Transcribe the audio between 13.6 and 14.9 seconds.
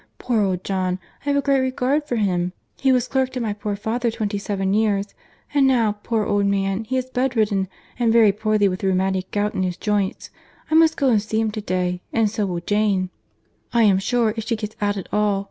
I am sure, if she gets